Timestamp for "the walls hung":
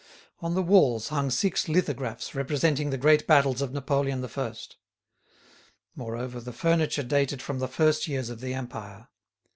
0.55-1.29